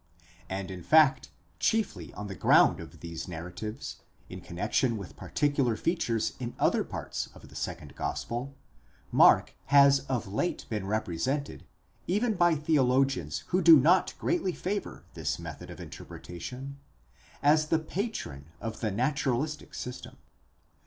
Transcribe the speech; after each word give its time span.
12 0.47 0.47
And 0.59 0.71
in 0.71 0.81
fact 0.81 1.29
chiefly 1.59 2.11
on 2.15 2.25
the 2.25 2.33
ground 2.33 2.79
of 2.79 3.01
these 3.01 3.27
narratives, 3.27 3.97
in 4.29 4.41
connexion 4.41 4.97
with 4.97 5.15
particular 5.15 5.75
features 5.75 6.33
in 6.39 6.55
other 6.57 6.83
parts 6.83 7.29
of 7.35 7.49
the 7.49 7.55
second 7.55 7.93
gospel, 7.95 8.55
Mark 9.11 9.53
has 9.65 9.99
of 10.09 10.25
late 10.25 10.65
been 10.69 10.87
represented, 10.87 11.65
even 12.07 12.33
by 12.33 12.55
theologians 12.55 13.43
who 13.49 13.61
do 13.61 13.77
not 13.79 14.15
greatly 14.17 14.53
favour 14.53 15.03
this 15.13 15.37
method 15.37 15.69
of 15.69 15.79
interpretation, 15.79 16.79
as 17.43 17.67
the 17.67 17.77
patron 17.77 18.45
of 18.59 18.79
the 18.79 18.89
naturalistic 18.89 19.75
system. 19.75 20.17